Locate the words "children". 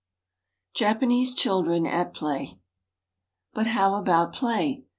1.35-1.85